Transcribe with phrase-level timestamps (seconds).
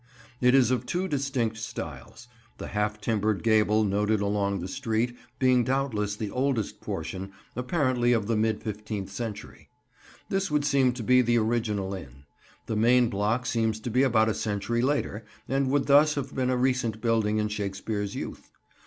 [0.41, 5.63] It is of two distinct styles: the half timbered gable noted along the street being
[5.63, 9.69] doubtless the oldest portion, apparently of the mid fifteenth century.
[10.27, 12.23] This would seem to be the original inn.
[12.65, 16.49] The main block seems to be about a century later, and would thus have been
[16.49, 18.49] a recent building in Shakespeare's youth.